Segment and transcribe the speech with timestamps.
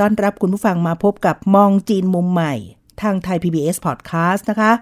[0.00, 2.54] ต้อนรับคุณผู้ฟังมาพบกับมองจีนมุมใหม่
[3.02, 4.72] ทางไทย PBS Podcast นะคะ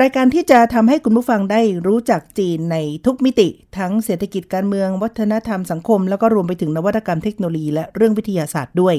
[0.00, 8.96] รายการที่จะทำให้คุณผู้ฟังได้รู้จักจีนในทุกมิติ ทั้งเศรษฐกิจการเมือง วัฒนธรรมสังคม แล้วก็รวมไปถึงนวัตกรรมเทคโนโลยีและเรื่องวิทยาศาสตร์ด้วย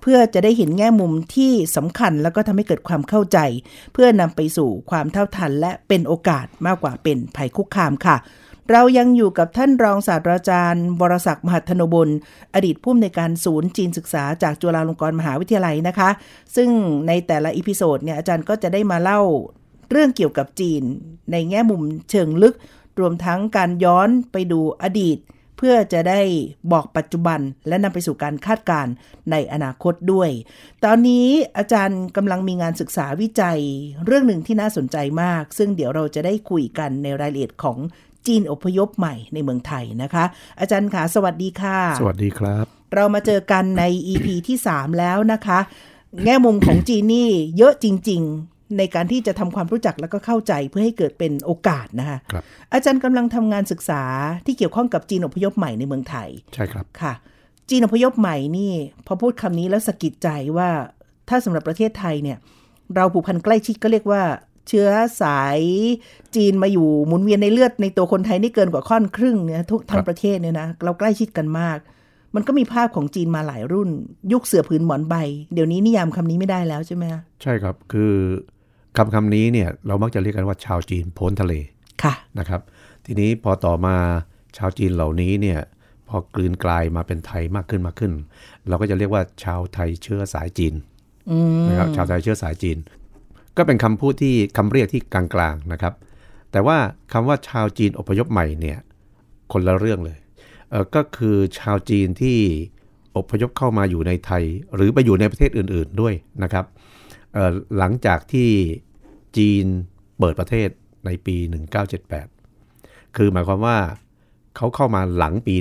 [0.00, 3.38] เพื่อจะได้เห็นแง่มุมที่สำคัญแล้วก็ทำให้เกิดความเข้าใจ
[3.92, 8.16] เพื่อนำไปสู่ความเท่าทัน และเป็นโอกาสมากกว่าเป็นภัยคุกคามค่ะ
[8.70, 12.10] เรายังอยู่กับท่านรองศาสตราจารย์วรศักดิ์มหัทนบุญ
[12.54, 16.10] อดีตผู้อำนวยการศูนย์จีนศึกษาจากจุฬาลงกรณ์มหาวิทยาลัยนะคะ
[16.56, 16.68] ซึ่ง
[17.06, 19.20] ในแต่ละ episode เนี่ยอาจารย์ก็จะได้มาเล่า
[19.90, 20.82] เรื่องเกี่ยวกับจีน
[21.32, 22.54] ในแง่มุมเชิงลึก
[23.00, 25.18] รวมทั้งการย้อนไปดูอดีต
[25.58, 26.20] เพื่อจะได้
[26.72, 28.92] บอกปัจจุบันและนำไปสู่การคาดการณ์
[29.30, 30.30] ในอนาคตด้วย
[30.84, 31.26] ตอนนี้
[31.58, 33.60] อาจารย์กำลังมีงานศึกษาวิจัย
[34.04, 37.78] เรื่องหนึ่งที่น่าสนใจมาก ซึ่งเดี๋ยวเราจะได้คุยกันในรายละเอียดของ
[38.26, 40.24] จีนอพยพใหม่ในเมืองไทยนะคะ
[40.60, 45.58] อาจารย์ขาสวัสดีค่ะ สวัสดีครับ เรามาเจอกันใน EP ที่ 3 แล้วนะคะ
[46.24, 54.02] แง่มุมของจีนนี่เยอะจริง ๆ ในการที่จะทำความรู้จักแล้วก็เข้าใจเพื่อให้เกิดเป็นโอกาสนะคะครับอาจารย์กำลังทำงานศึกษา
[54.46, 57.14] ที่เกี่ยวข้องกับจีนอพยพใหม่ในเมืองไทย ใช่ครับค่ะ
[57.70, 58.72] จีนอพยพใหม่นี่
[59.06, 60.68] พอพูดคำนี้แล้วสะกิดใจว่า
[61.28, 62.38] ถ้าสำหรับประเทศไทยเนี่ย
[62.94, 64.22] เราผูกพันใกล้ชิดก็เรียกว่า
[64.68, 64.88] เชื้อ
[65.22, 65.60] สาย
[66.36, 71.78] จีนมาอยู่หมุนเวียนในเลือดในตัวคนไทยนี่เกินกว่าค่อนครึ่งเนี่ยทุกทั้คงรับประเทศเนี่ยนะเราใกล้ชิดกันมาก
[72.34, 73.88] มันก็มีภาพของจีนมาหลายรุ่น
[74.32, 75.14] ยุคเสือผืนหมอนใบ
[75.54, 78.12] เดี๋ยวนี้นิยามคำนี้ไม่ได้แล้วใช่ไหมคะใช่ครับคือ
[78.96, 81.54] คำคำนี้เนี่ยเรามักจะเรียกกันว่าชาวจีนพ้นทะเล
[82.02, 82.60] ค่ะนะครับ
[83.06, 83.96] ทีนี้พอต่อมา
[84.56, 85.60] ชาวจีนเหล่านี้เนี่ย
[86.08, 88.12] พอกลืนกลายมาเป็นไทยมากขึ้นมากขึ้น
[88.68, 90.74] เราก็จะเรียกว่าชาวไทยเชื้อสายจีน
[91.30, 92.78] อืมนะครับชาวไทยเชื้อสายจีน
[93.56, 95.94] ก็เป็นคำพูดที่คำเรียกที่กลางๆนะครับ
[96.52, 96.78] แต่ว่า
[97.12, 98.78] คำว่าชาวจีนอพยพใหม่เนี่ย
[99.52, 100.18] คนละเรื่องเลย
[100.70, 102.38] เออก็คือชาวจีนที่
[103.16, 104.44] อพยพเข้ามาอยู่ในไทย
[104.74, 106.64] หรือไปอยู่ในประเทศอื่นๆด้วยนะครับ
[107.32, 108.48] เอ่อหลังจากที่
[109.36, 109.64] จีน
[110.18, 110.68] เปิดประเทศ
[111.06, 111.36] ในปี
[112.22, 113.78] 1978 คือหมายความว่า
[114.56, 115.54] เขาเข้ามาหลังปี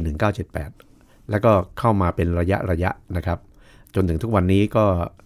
[0.62, 3.40] 1978 แล้วก็เข้ามาเป็นระยะระยะนะครับ
[3.96, 4.86] จนถึงทุกวันนี้ก็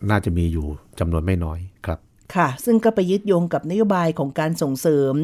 [0.09, 0.67] น่าจะมีอยู่
[0.99, 1.99] จำนวนไม่น้อยครับ
[2.35, 5.15] ค่ะ ซึ่งก็ไปยึดโยงกับนโยบายของการส่งเสริม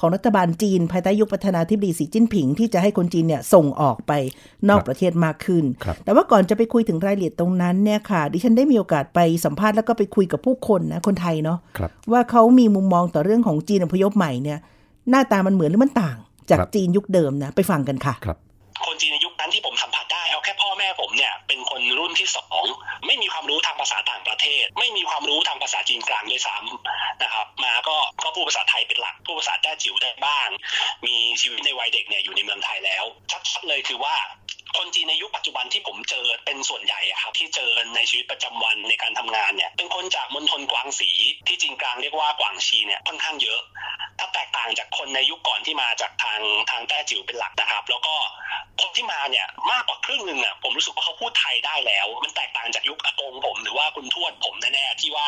[0.00, 4.12] ของรัฐบาลจีน ภายใต้ยุคประธานาธิบดีสีจิ้นผิง ที่จะให้คนจีนเนี่ยส่งออกไป
[4.68, 14.58] นอกครับประเทศมากขึ้นครับแต่ว่าก่อนจะไปคุยถึงรายละเอียดตรงนั้นเนี่ยค่ะ ดิฉันได้มีโอกาสไปสัมภาษณ์แล้วก็ไปคุยกับผู้คนนะคนไทยเนาะครับว่าเขามีมุมมองต่อเรื่องของจีนอพยพใหม่เนี่ย
[15.10, 16.16] หน้าตามันเหมือนหรือมันต่าง
[16.50, 18.38] จากครับจีนยุคเดิมนะไปฟังกันค่ะครับ
[18.86, 22.64] คนจีนในยุคนั้นที่ผมสัมผัสได้เอาแค่พ่อแม่ผมเนี่ยเป็นคนรุ่นที่สอง
[23.14, 30.48] ไม่มีความรู้ทางภาษาต่างประเทศ ไม่มีความรู้ทางภาษาจีนกลางด้วยซ้ำนะครับมาก็ก็พูดภาษาไทยเป็นหลักพูดภาษาแต้จิ๋วได้บ้าง
[31.06, 33.04] มีชีวิตในวัยเด็กเนี่ยอยู่ในเมืองไทยแล้ว
[33.50, 34.14] ชัดๆเลยคือว่า
[34.78, 41.10] คนจีนในยุคปัจจุบันที่ผมเจอเป็นส่วนใหญ่อะครับที่เจอในชีวิตประจำวันในการทำงานเนี่ยเป็นคนจากมณฑลกวางสี
[41.46, 43.60] ที่จีนกลางเรียกว่ากวางชีเนี่ยค่อนข้างเยอะ
[44.18, 46.40] ถ้าแตกต่างจากคนในยุคก่อนที่มาจากทาง
[46.70, 48.14] ทางแต้จิ๋วเป็นหลักนะครับ แล้วก็
[48.80, 55.26] คนที่มาเนี่ยมากกว่าครึ่งหนึ่งอะผมรู้สึกว่าเขาพูดไทยได้แล้ว มันแตกต่างจากยุคอากงผมหรือว่าคุณทวดผมแน่ๆที่ว่า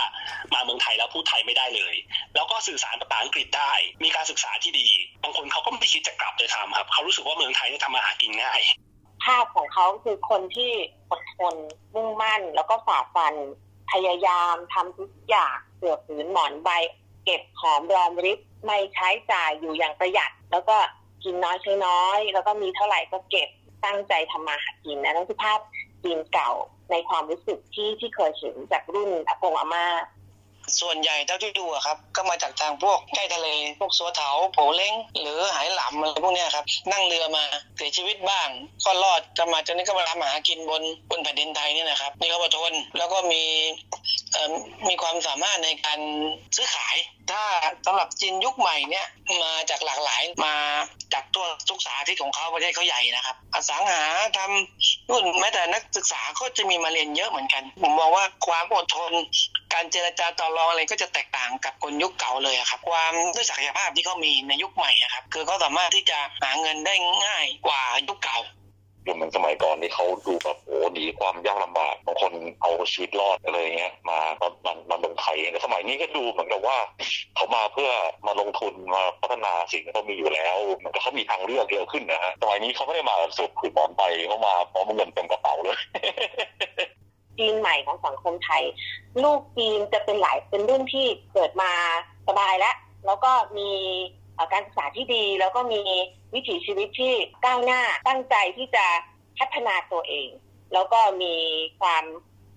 [0.54, 1.94] มาเมืองไทยแล้วพูดไทยไม่ได้เลย
[2.34, 3.72] แล้วก็สื่อสารภาษาอังกฤษได้
[4.04, 4.88] มีการศึกษาที่ดี
[5.22, 8.60] บางคนเขาก็ไม่คิดจะกลับเลยทำครับเขารู้สึกว่าเมืองไทยเนี่ยทำมาหากินง่าย
[9.26, 10.72] ภาพของเขาคือคนที่
[11.10, 11.54] อดทน
[11.94, 13.34] มุ่งมั่น แล้วก็ฝ่าฟัน
[13.92, 16.70] พยายามทำทุกอย่างเสือผืนหมอนใบ
[17.24, 20.76] เก็บหอมรอมริบไม่ใช้จ่ายอยู่อย่างประหยัด แล้วก็
[21.24, 23.48] กินน้อยใช้น้อย แล้วก็มีเท่าไหร่ก็เก็บ
[23.84, 25.60] ตั้งใจทำมาหากินนะนั่นคือภาพ
[26.02, 26.52] จีนเก่า
[26.90, 29.86] ในความรู้สึกที่ที่เคยเห็นจากรุ่นอากงอาม่า
[30.80, 33.48] ส่วนใหญ่เท่าที่ดูอะครับ ก็มาจากทางพวกใกล้ทะเล
[33.78, 37.44] พวกสัวเถาโผเล้ง หรือหายหลำอะไรพวกเนี้ยครับ นั่งเรือมา
[37.76, 38.48] เสียชีวิตบ้าง
[38.84, 43.42] ก็รอดก็มาจนนี้ก็มาทำมาหากินบนบนแผ่นดินไทยเนี่ยนะครับมีความอดทนแล้วก็มี
[44.88, 46.00] มีความสามารถในการ
[46.56, 46.96] ซื้อขาย
[47.30, 47.42] ถ้า
[47.86, 49.06] สำหรับจีนยุคใหม่เนี่ย
[49.42, 50.54] มาจากหลากหลายมา
[51.14, 54.02] จากตัวทุกสาธิตของเขาประเทศเขาใหญ่นะครับอสังหา
[54.38, 59.12] ทำ นู่นแม้แต่นักศึกษาก็จะมีมาเรียนเยอะเหมือนกัน ผมมองว่าความอดทน
[59.72, 66.94] การเจรจาต่อรองอะไรก็จะแตกต่างกับคนยุคเก่าเลยครับ ความด้วยศักยภาพที่เขามีในยุคใหม่นะครับ คือเขาสามารถที่จะหาเงินได้
[67.24, 68.38] ง่ายกว่ายุคเก่า
[69.06, 72.32] ดูเหมือนสมัยก่อนที่เขาดูแบบโอ้หนีความยากลำบากบางคน
[72.62, 76.78] เอาชีวิตรอดอะไรเงี้ยมามามามาเมืองไทยแต่สมัยนี้ก็ดูเหมือนกับว่า
[77.36, 77.90] เขามาเพื่อ
[78.26, 80.56] มาลงทุนมาพัฒนาสิ่งที่เขามีอยู่แล้ว
[80.86, 85.78] มือนกับเขามีทางเลือกเยอะขึ้นนะฮะสมัยนี้เขาไม่ได้มาสุดขืนหมอนไปเขามาพร้อมเงินเต็มกระเป๋าเลย
[87.38, 88.62] จีนใหม่ของสังคมไทย
[89.22, 91.70] ลูกจีนจะเป็นหลายเป็นรุ่นที่เกิดมา
[92.28, 92.76] สบายแล้ว
[93.06, 93.70] แล้วก็มี
[94.52, 95.82] การศึกษาที่ดี แล้วก็มี
[96.34, 98.86] วิถีชีวิตที่ก้าวหน้าตั้งใจที่จะ
[99.38, 100.28] พัฒนาตัวเอง
[100.72, 101.34] แล้วก็มี
[101.80, 102.04] ความ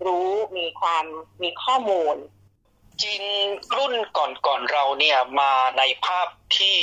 [0.06, 1.06] รู้มีความ
[1.44, 2.16] มีข้อมูล
[3.04, 3.24] จีน
[3.78, 6.78] รุ่นก่อนๆเราเนี่ยมาในภาพที่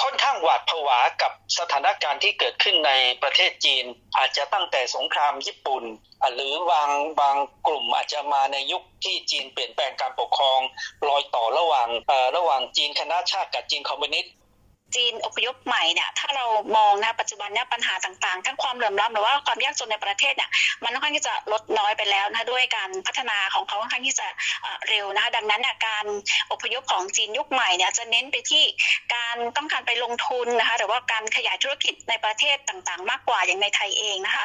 [0.00, 2.92] ค่อนข้างหวาดผวากับสถานการณ์ที่เกิดขึ้นใน
[3.22, 3.84] ประเทศจีน
[4.16, 5.84] อาจจะตั้งแต่สงครามญี่ปุ่น
[6.34, 7.36] หรือบางบาง
[7.66, 10.60] กลุ่มอาจจะมาในยุคที่จีนเปลี่ยนแปลงการปกครอง
[11.08, 11.88] รอยต่อระหว่าง
[12.36, 14.32] ระหว่างจีนคณะชาติกับจีนคอมมิวนิสต์
[14.96, 16.44] จีนอพยพใหม่เนี่ยถ้าเรา
[16.76, 20.50] มองนะปัจจุบันเนี่ยปัญหาต่างๆ ทั้งความเหลื่อมล้ำหรือว่าความยากจนในประเทศเนี่ย
[20.84, 24.26] มันค่อนข้างที่จะลดน้อยไปแล้วนะด้วยการพัฒนาของเขาค่อนข้างที่จะ
[24.88, 26.06] เร็วนะดังนั้นการ
[26.52, 28.64] อพยพของจีนยุคใหม่เนี่ยจะเน้นไปที่
[29.14, 34.44] การต้องการไปลงทุนนะคะหรือว่าการขยายธุรกิจในประเทศต่างๆ มากกว่าอย่างในไทยเองนะคะ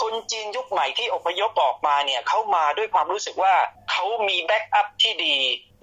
[0.00, 3.54] คนจีนยุคใหม่ที่อพยพออกมาเนี่ยเขามาด้วยความรู้สึกว่า
[3.90, 5.36] เขามี backup ที่ดี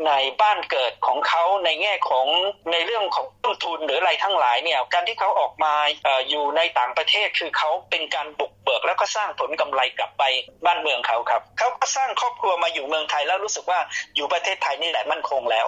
[0.08, 0.12] ใน
[0.42, 2.28] บ้านเกิดของเขาในแง่ของ
[2.72, 5.74] ในเรื่องของต้นทุนหรืออะไรทั้งหลายเนี่ยการที่เขาออกมา
[6.08, 10.24] อออยู่ในต่างประเทศคือเขาเป็นการบุกเบิกแล้วก็สร้างผลกำไรกลับไป
[10.66, 13.80] บ้านเมืองเขาครับเขาก็สร้างครอบครัวมาอยู่เมืองไทยแล้วรู้สึกว่า
[14.16, 15.68] อยู่ประเทศไทยนี่แหละมั่นคงแล้ว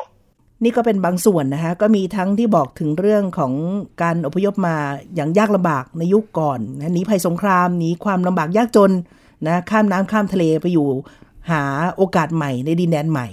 [0.63, 3.53] นี่ก็เป็นบางส่วนนะคะก็มีทั้งที่บอกถึงเรื่องของ
[4.01, 4.75] การอพยพมา
[5.15, 8.91] อย่างยากลำบากในยุคก่อนนะหนีภัยสงครามหนีความลำบากยากจน
[9.47, 10.87] นะข้ามน้ำข้ามทะเลไปอยู่
[11.51, 11.63] หา
[11.95, 13.27] โอกาสใหม่ในดินแดนใหม่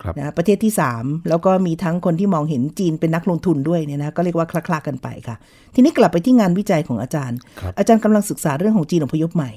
[0.00, 5.36] ครับนะประเทศที่ 3 แล้วก็มีทั้งคนที่มองเห็นจีนเป็นนักลงทุนด้วยเนี่ยนะก็เรียกว่าคลาๆกันไปค่ะ
[5.74, 9.50] ทีนี้กลับไปที่งานวิจัยของอาจารย์ครับอาจารย์กำลังศึกษาเรื่องของจีนอพยพใหม่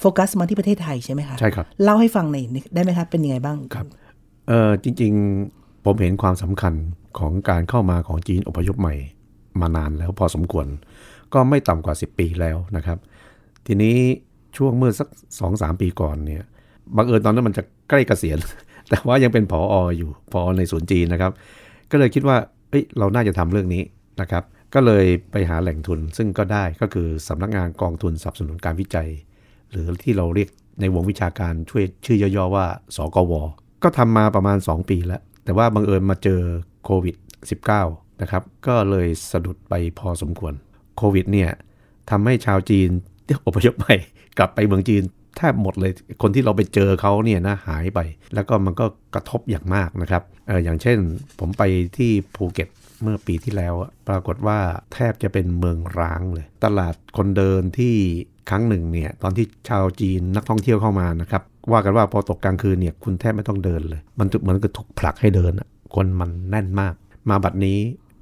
[0.00, 2.44] โฟกัสมาที่ประเทศไทยใช่ไหมคะใช่ครับเล่าให้ฟังหน่อย
[2.74, 3.86] ได้ไหมครับเป็นยังไงบ้างครับ
[4.48, 5.12] เออจริง
[5.46, 6.74] ๆ ผมเห็นความสำคัญ
[7.18, 8.94] ของการเข้ามาของจีนอพยพใหม่
[9.60, 10.66] มานานแล้วพอสมควร
[11.34, 12.98] ก็ไม่ต่ำกว่า 10 ปีแล้วนะครับ
[13.66, 13.96] ทีนี้
[14.56, 16.42] ช่วงเมื่อสัก2อสปีก่อนเนี่ย
[16.96, 18.38] บังเอิญตอนนั้นมันจะใกล้เกษียณ
[18.88, 21.32] แต่ว่ายังเป็นผอออยู่ผอในศูนย์จีนนะครับ
[21.90, 22.36] ก็เลยคิดว่า
[22.70, 23.82] เอ้ยเราน่าจะทำเรื่องนี้
[24.20, 24.44] นะครับ
[24.74, 29.08] ก็เลยไปหาแหล่งทุนซึ่งก็ได้ก็คือสำนักงานกองทุนสนับสนุนการวิจัย
[29.70, 30.48] หรือที่เราเรียก
[30.80, 32.66] ในวงวิชาการช่วยชื่อย่อๆว่า
[32.96, 33.32] สกว
[33.82, 36.40] ก็ทำมาประมาณ 2 ปีแล้ว แต่ว่าบังเอิญมาเจอ
[36.84, 37.16] โควิด
[37.68, 40.54] -19 นะครับ ก็เลยสะดุดไปพอสมควร
[40.96, 41.50] โควิดเนี่ย
[42.10, 42.88] ทำให้ชาวจีน
[43.26, 43.96] ที่อพยพใหม่
[44.38, 45.02] กลับไปเมืองจีน
[45.36, 45.92] แทบหมดเลย
[46.22, 48.00] คนที่เราไปเจอเขาเนี่ยนะหายไป
[48.34, 50.98] แล้วก็มันก็กระทบอย่างมากนะครับเอออย่างเช่น
[51.38, 51.62] ผมไป
[51.96, 52.68] ที่ภูเก็ต
[53.02, 53.74] เมื่อปีที่แล้ว
[54.08, 54.58] ปรากฏว่า
[54.92, 57.94] แทบจะเป็นเมืองร้างเลย ตลาดคนเดินที่
[58.50, 61.42] ครั้งหนึ่งเนี่ยตอนที่ชาวจีนนักท่องเที่ยวเข้ามานะครับ
[61.72, 66.94] ว่ากันว่าพอตกกลางคืนเนี่ยคุณแทบไม่ต้องเดินเลย มันเหมือนกับถูกผลักให้เดินอะคนมันแน่นมาก
[67.30, 67.78] มาบัดนี้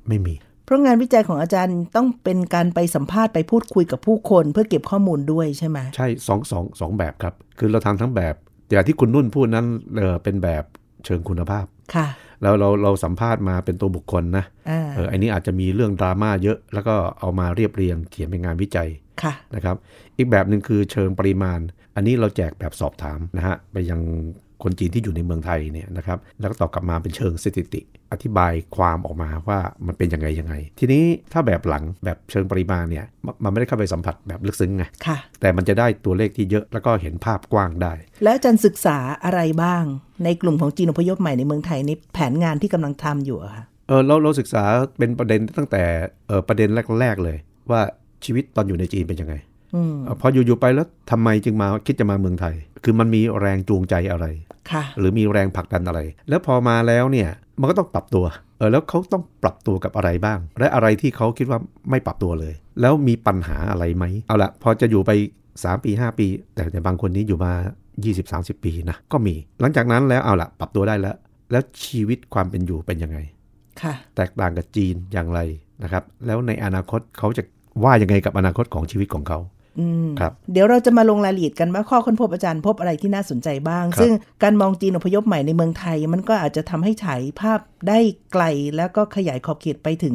[0.09, 8.35] ไม่มี เพราะงานวิจัยของอาจารย์ต้องเป็นการไปสัมภาษณ์ไปพูดคุยกับผู้คน เพื่อเก็บข้อมูลด้วยใช่ไหมใช่สองสองสองแบบครับ คือเราทำทั้งแบบ
[8.71, 10.65] อย่างที่คุณนุ่นพูดนั้นเออเป็นแบบ
[11.05, 11.65] เชิงคุณภาพ
[11.95, 12.09] ค่ะ
[12.43, 18.89] แล้วเราเราสัมภาษณ์มาเป็นตัวบุคคลนะอ่าเอออันนี้อาจจะมีเรื่องดราม่าเยอะ แล้วก็เอามาเรียบเรียงเขียนเป็นงานวิจัย
[19.23, 19.77] ค่ะนะครับ
[20.17, 21.59] อีกแบบหนึ่งคือเชิงปริมาณ
[21.99, 24.01] อันนี้เราแจกแบบสอบถามนะฮะไปยัง
[24.63, 27.81] คนจีนที่อยู่ในเมืองไทยเนี่ยนะครับแล้วก็ตอบกลับมาเป็นเชิงสถิติ
[28.13, 39.85] อธิบายความออกมาว่ามันเป็นยังไงยังไง ทีนี้ถ้าแบบหลังแบบเชิงปริมาณเนี่ยมันมันไม่ได้เข้าไปสัมผัสแบบลึกซึ้งไงค่ะแต่มันจะได้ตัวเลขที่เยอะแล้วก็เห็นภาพกว้างได้ แล้วอาจารย์ศึกษาอะไรบ้าง
[40.25, 44.65] ในกลุ่มของจีนอพยพใหม่ในเมืองไทยในแผนงานที่กำลังทำอยู่อะค่ะเออเราเราศึกษา
[44.99, 45.83] เป็นประเด็นตั้งแต่
[46.29, 46.69] เออประเด็น
[47.01, 47.37] แรก ๆเลย
[47.71, 47.81] ว่า
[48.25, 49.35] ชีวิตตอนอยู่ในจีนเป็นยังไง
[49.75, 54.27] อืมเอ่อพออยู่ๆไปแล้วทำไมจึงมาคิดจะมาเมืองไทย คือมันมีแรงจูงใจอะไร
[54.71, 57.29] ค่ะหรือมีแรงผลักดันอะไร แล้วพอมาแล้วเนี่ย
[57.61, 58.25] มันก็ต้องปรับตัว
[58.59, 61.59] เออแล้วเขาต้องปรับตัวกับอะไรบ้าง และอะไรที่เขาคิดว่า
[61.91, 65.11] ไม่ปรับตัวเลย แล้วมีปัญหาอะไรไหมเอาละพอจะอยู่ไป
[65.53, 67.53] 3 ปี 5 ปี แต่แต่บางคนนี้อยู่มา
[68.09, 71.17] 20-30 ปีนะก็มี หลังจากนั้นแล้วเอาละปรับตัวได้แล้ว
[71.51, 73.19] แล้วชีวิตความเป็นอยู่เป็นยังไง
[73.83, 75.41] ค่ะแตกต่างกับจีนอย่างไร
[75.83, 77.43] นะครับ แล้วในอนาคตเขาจะ
[77.85, 79.58] ว่ายังไงกับอนาคตของชีวิตของเขาอืม
[80.21, 87.99] ครับเดี๋ยวเราจะมาลงรายละเอียดกันว่าข้อค้นพบอาจารย์พบอะไรที่น่าสนใจบ้างครับซึ่งการมองจีนอพยพใหม่ในเมืองไทย มันก็อาจจะทำให้ฉายภาพได้
[88.33, 88.45] ไกล
[88.77, 90.15] แล้วก็ขยายขอบเขตไปถึง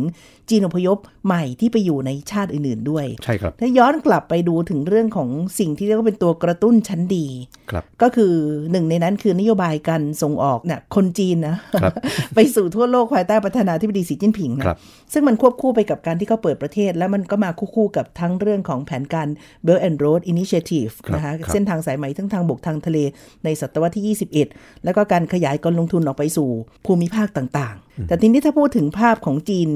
[0.49, 5.29] จีนอพยพใหม่ที่ไปอยู่ในชาติอื่นๆด้วยใช่ครับถ้าย้อนกลับไปดูถึงเรื่องของ
[5.59, 7.27] สิ่งที่เรียกว่าเป็นตัวกระตุ้นชั้นดี
[7.71, 8.33] ครับก็คือ
[8.71, 11.93] หนึ่งในนั้นคือนโยบายการส่งออกเนี่ยคนจีนนะครับ
[12.35, 14.77] ไปสู่ทั่วโลกภายใต้ประธานาธิบดีสีจิ้นผิงนะครับ
[15.13, 19.27] ซึ่งมันควบคู่ไปกับการที่เขาเปิดประเทศ แล้วมันก็มาคู่ๆกับทั้งเรื่องของแผนการ
[19.65, 22.97] Belt and Road Initiative ครับนะคะครับเส้นทางสายไหมทั้งทางบกทางทะเล
[23.43, 24.17] ในศตวรรษที่
[24.49, 26.49] 21 แล้วก็การขยายการลงทุนออกไปสู่
[26.85, 29.69] ภูมิภาคต่างๆ แต่ทีนี้ถ้าพูดถึงภาพของจีน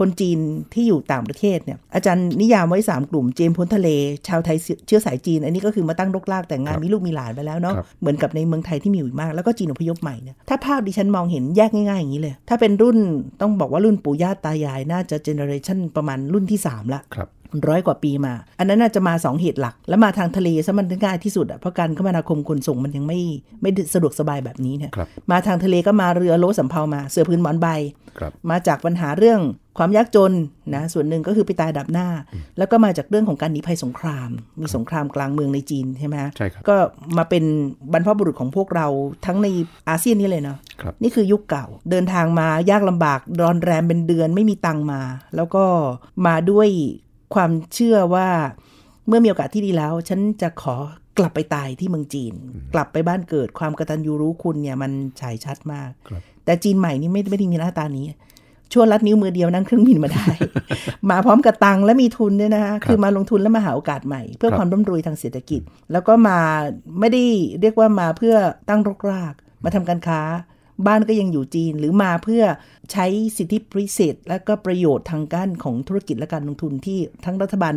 [0.00, 0.38] คนจีน
[0.74, 3.88] ที่อยู่ต่างประเทศเนี่ยอาจารย์นิยามไว้ 3 กลุ่มจีนพ้นทะเล
[4.28, 12.96] ชาวไทยเชื้อสายจีน อันนี้ก็คือมาตั้งรกรากแต่งงานครับมีลูกมีหลานไปแล้วเนาะครับเหมือนกับในเมืองไทยที่มีอยู่อีกมาก แล้วก็จีนอพยพใหม่เนี่ยถ้าภาพดิฉันมองเห็นแยกง่ายๆอย่างนี้เลย ถ้าเป็นรุ่น
[13.40, 17.18] ต้องบอกว่ารุ่นปู่ย่าตายายน่าจะเจเนอเรชันประมาณรุ่นที่ 3 ละค
[17.54, 23.20] รับร้อยกว่าปีมา อันนั้นน่าจะมา 2 เหตุหลัก แล้วมาทางทะเลซะมันง่ายที่สุดอะเพราะการคมนาคมขนส่งมันยังไม่
[23.62, 27.68] ไม่สะดวกสบายแบบนี้เนี่ยครับมาทางทะเลก็มาเรือโลสำเภามาเสือพื้นหมอนใบ
[28.18, 29.40] ครับมาจากปัญหาเรื่อง
[29.78, 30.32] ความยากจน
[30.74, 32.08] นะส่วนหนึ่งก็คือไปตายดับหน้า
[32.58, 34.28] แล้วก็มาจากเรื่องของการหนีภัยสงคราม
[34.60, 36.76] มีสงครามกลางเมืองในจีนใช่ไหมฮะใช่ครับก็
[37.16, 37.44] มาเป็น
[37.92, 38.86] บรรพบุรุษของพวกเรา
[39.26, 39.48] ทั้งใน
[39.88, 45.00] อาเซียนนี่เลยเนาะครับนี่คือยุคเก่าเดินทางมายากลำบากรอนแรมเป็นเดือนไม่มีตังค์มา
[45.36, 45.64] แล้วก็
[46.26, 46.68] มาด้วย
[47.34, 48.28] ความเชื่อว่า
[49.08, 50.76] เมื่อมีโอกาสที่ดีแล้ว ฉันจะขอ
[51.18, 52.32] กลับไปตายที่เมืองจีน
[52.74, 58.06] กลับไปบ้านเกิดความกตัญญูรู้คุณเนี่ยมันฉายชัดมากครับแต่จีนใหม่นี่ไม่ไม่ได้มีหน้าตานี้
[58.72, 60.26] ชั่วลัดนิ้วมือเดียวนั่งเครื่องบินมาได้
[61.10, 65.60] มาพร้อมกับตังค์และมีทุนด้วยนะคะคือมาลงทุนแล้วมาหาโอกาสใหม่ เพื่อครับความร่ำรวยทางเศรษฐกิจ
[65.92, 66.38] แล้วก็มา
[67.00, 67.22] ไม่ได้
[67.60, 68.34] เรียกว่ามาเพื่อ
[68.68, 70.20] ตั้งรกราก มาทำการค้า
[70.86, 72.42] บ้านก็ยังอยู่จีนหรือมาเพื่อ
[72.92, 77.74] ใช้สิทธิพิเศษ และก็ประโยชน์ทางการของธุรกิจและการลงทุนที่ทั้งรัฐบาล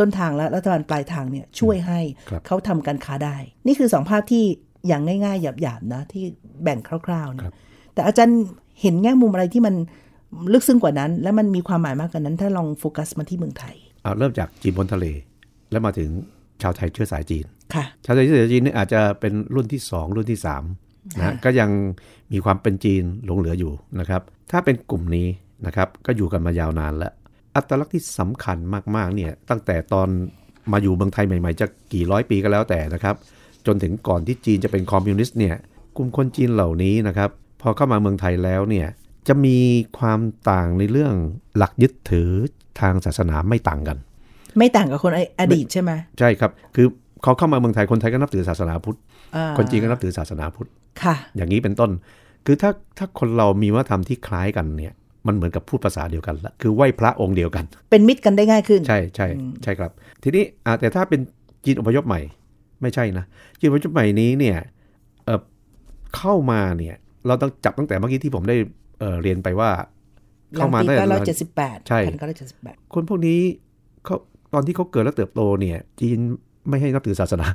[0.00, 2.00] ต้นทางและรัฐบาลปลายทางเนี่ยช่วยให้
[2.30, 3.36] ครับเขาทำการค้าได้
[3.66, 4.44] นี่คือสองภาพที่
[4.86, 6.24] อย่างง่ายๆหยาบๆนะที่
[6.62, 7.54] แบ่งคร่าวๆครันะบ
[7.94, 8.38] แต่อาจารย์
[8.80, 9.74] เห็นแง่มุมอะไรที่มัน
[10.52, 15.06] ลึกซึ้งกว่านั้น และมันมีความหมายมากกว่านั้น ถ้าลองโฟกัสมาที่เมืองไทยเอาเริ่มจากจีนบนทะเล
[15.70, 16.10] แล้วมาถึง
[16.62, 20.85] ชาวไทยเชื้อสายจีน ค่ะ ชาวไทยเชื้อสายจีนเนี่ยอาจจะเป็นรุ่นที่ 2 รุ่นที่ 3
[21.16, 21.70] นะฮะก็ยัง
[22.32, 25.26] มีความเป็นจีนหลงเหลืออยู่นะครับ ถ้าเป็นกลุ่มนี้
[25.66, 27.12] นะครับก็อยู่กันมายาวนานแล้ว
[27.54, 28.58] อัตลักษณ์ที่สำคัญ
[28.96, 30.08] มากๆเนี่ยตั้งแต่ตอน
[30.72, 33.14] มาอยู่เมืองไทยใหม่ๆจะกี่ร้อยปีก็แล้วแต่นะครับ
[33.66, 35.54] จนถึงก่อนที่จีนจะเป็นคอมมิวนิสต์เนี่ย
[35.96, 37.30] กลุ่มคนจีนเหล่านี้นะครับ
[37.62, 38.86] พอเข้ามาเมืองไทยแล้วเนี่ย
[39.28, 39.58] จะมี
[39.98, 40.20] ความ
[40.50, 41.14] ต่างในเรื่อง
[41.56, 42.30] หลักยึดถือ
[42.80, 43.96] ทางศาสนาไม่ต่างกัน
[44.58, 46.86] ไม่ต่างกับคนอดีตใช่ไหมใช่ครับ คือ
[47.22, 48.98] เขาเข้ามาเมืองไทยคนไทยก็นับถือศาสนาพุทธ
[49.36, 50.68] อ่าคนจีนก็นับถือศาสนาพุทธ
[51.02, 51.90] ค่ะ อย่างนี้เป็นต้น
[52.46, 54.94] คือถ้าถ้าคนเรามีวัฒนธรรมที่คล้ายกันเนี่ย
[55.26, 59.28] มันเหมือนกับพูดภาษาเดียวกันละคือไหว้พระองค์เดียวกัน เป็นมิตรกันได้ง่ายขึ้น ใช่ใช่
[59.62, 59.90] ใช่ครับ
[60.22, 61.20] ทีนี้อ่าแต่ถ้าเป็น
[61.64, 62.20] จีนอพยพใหม่
[62.82, 63.24] ไม่ใช่นะ
[63.58, 64.58] จีนอพยพใหม่นี้เนี่ย
[65.24, 65.40] เออ
[66.16, 68.56] เข้ามาเนี่ย เราต้องจับตั้งแต่เมื่อกี้ที่ผมได้
[69.00, 69.70] เอ่อเรียนไปว่า
[70.56, 73.40] หลัเข้างมาปีได้เก้าร้อยเจ็ดสิบแปดใช่พันเก้าร้อยเจ็ดสิบแปดคนพวกนี้
[74.04, 74.16] เขา
[74.52, 76.18] ตอนที่เขาเกิดและเติบโตเนี่ย จีน
[76.68, 77.46] ไม่ให้นับถือศาสนา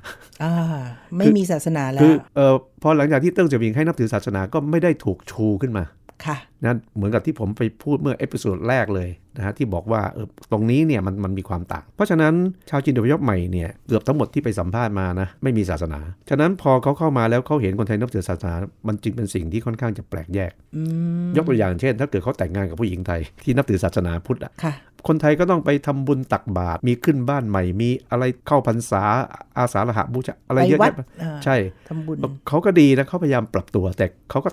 [0.44, 0.54] อ่า
[1.18, 2.54] ไม่มีศาสนาแล้คือวเอ่อ
[2.84, 5.84] พอหลังจากที่เติ้งเสี่ยวผิงให้นับถือศาสนาก็ไม่ได้ถูกชูขึ้นมา
[6.26, 12.34] ค่ะนะเหมือนกับที่ผมไปพูดเมื่อ episode แรกเลยนะฮะที่บอกว่าเออตรงนี้เนี่ยมันมันมีความต่าง เพราะฉะนั้น
[12.70, 16.00] ชาวจีนอพยพใหม่เนี่ยเกือบทั้งหมดที่ไปสัมภาษณ์มานะไม่มีศาสนา
[16.30, 18.56] ฉะนั้นพอเขาเข้ามาแล้วเขาเห็นคนไทยนับถือศาสนา
[18.88, 20.82] มันจึงเป็นสิ่งที่ค่อนข้างจะแปลกแยกอื
[21.28, 24.74] มยกตัวอย่างเช่น ถ้าเกิดเขาแต่งงานกับผู้หญิงไทยที่นับถือศาสนาพุทธอะค่ะ
[25.08, 29.04] คนไทยก็ต้องไปทำบุญตักบาตรมีขึ้นบ้านใหม่ มีอะไรเข้าพรรษา
[29.58, 31.56] อาสาฬหบูชาอะไรไปเยอะวัดแยะอ่าใช่
[31.88, 32.16] ทำบุญ
[32.48, 34.50] เขาก็ดีนะเขาพยายามปรับตัวแต่เขาก็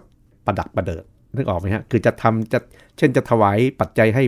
[0.46, 1.04] ประดักประเดิด
[1.36, 2.58] นึกออกไหมฮะ คือจะทำจะ
[2.98, 4.22] เช่นจะถวายปัจจัยให้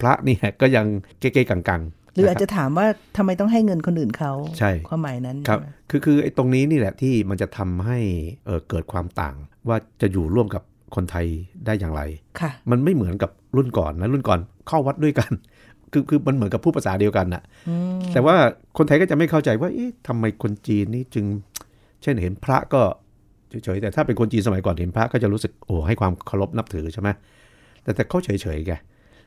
[0.00, 0.86] พระเนี่ยก็ยัง
[1.18, 7.98] เก๊ๆกังๆ หรืออาจนคบจะถามว่าทำไมต้องให้เงินคนอื่นเขาใช่ความหมายนั้นครับใช่ไหมคือคือไอ้ตรงนี้นี่แหละที่มันจะทำให้
[8.44, 9.34] เอ่อเกิดความต่าง
[9.68, 10.62] ว่าจะอยู่ร่วมกับ
[10.94, 11.26] คนไทย
[11.66, 12.02] ได้อย่างไร
[12.40, 15.32] ค่ะ มันไม่เหมือนกับรุ่นก่อนนะรุ่นก่อนเข้าวัดด้วยกัน
[15.92, 18.34] คือคือมันเหมือนกับพูดภาษาเดียวกันน่ะอืมแต่ว่า
[18.78, 21.24] คนไทยก็จะไม่เข้าใจว่าเอ๊ะทำไมคนจีนนี่จึง
[22.02, 22.82] เช่นเห็นพระก็
[23.64, 27.08] เฉยๆแต่ถ้าเป็นคนจีนสมัยก่อนเห็นพระก็จะรู้สึกโอ้ให้ความเคารพนับถือใช่ไหม
[27.82, 28.72] แต่แต่เขาเฉยๆแก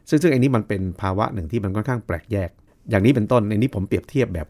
[0.09, 2.49] ซึ่งซึ่งอันนี้มันเป็นภาวะหนึ่งที่มันค่อนข้างแปลกแยก
[2.89, 4.47] อย่างนี้เป็นต้นในนี้ผมเปรียบเทียบแบบ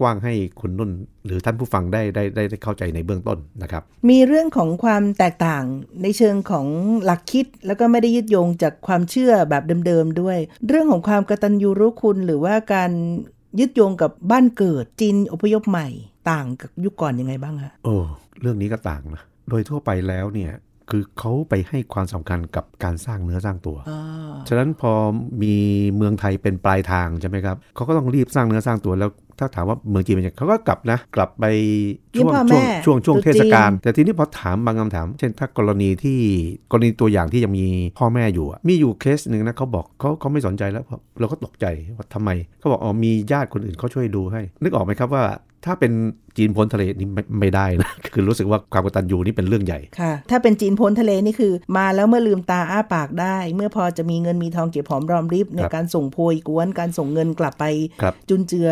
[0.00, 0.90] กว้างๆให้คุณนุ่น
[1.26, 5.64] หรือท่านผู้ฟังได้ได้ได้ได้เข้าใจในเบื้องต้นนะครับ มีเรื่องของความแตกต่าง
[6.02, 6.66] ในเชิงของ
[7.04, 12.90] หลักคิด แล้วก็ไม่ได้ยึดโยงจากความเชื่อแบบเดิมๆด้วย เรื่องของความกตัญญูรู้คุณหรือว่าการ
[13.60, 15.88] ยึดโยงกับบ้านเกิดจีนอพยพใหม่
[16.30, 17.94] ต่างกับยุคก่อนยังไงบ้างคะโอ้
[18.40, 20.52] เรื่องนี้ก็ต่างนะโดยทั่วไปแล้วเนี่ย
[20.90, 24.00] คือเขาไปให้ความสำคัญกับการสร้างเนื้อสร้างตัวอ่า
[24.48, 24.92] ฉะนั้นพอ
[25.42, 25.54] มี
[25.96, 31.44] เมืองไทยเป็นปลายทางใช่ไหมครับเขาก็ต้องรีบสร้างเนื้อสร้างตัวแล้วถ้าถามว่าเมืองจีนเป็นยังไงเขาก็กลับนะ กลับไป
[32.14, 36.18] ช่วงเยี่ยมพ่อช่วงแม่ช่วงช่วงตรุษเทศกาลจีนแต่ทีนี้พอถามบางคำถาม เช่นถ้ากรณีที่
[36.70, 37.66] กรณีตัวอย่างที่ยังมี
[37.98, 45.24] พ่อแม่อยู่อะมีอยู่เคสหนึ่งนะเขาบอกเขาเขาไม่สนใจแล้วเพราะเราก็ตกใจว่าทำไมเขาบอกอ๋อมีญาติคนอื่นเขาช่วยดูให้ นึกออกไหมครับว่า
[45.64, 45.92] ถ้าเป็น
[46.36, 57.64] จีนพ้นทะเลนี่ไม่ไม่ได้นะ คือรู้สึกว่าความกตัญญูนี่เป็นเรื่องใหญ่ ค่ะ ถ้าเป็นจีนพ้นทะเลนี่คือ มาแล้วเมื่อลืมตาอ้าปากได้ เมื่อพอจะมีเงินมีทองเก็บหอมรอมริบในการส่งโพยกวนการส่งเงินกลับไป
[58.02, 58.68] ครับจุนเจือ